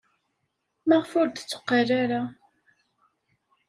Maɣef 0.87 1.11
ur 1.19 1.27
d-tetteqqal 1.29 1.89
ara? 2.01 2.21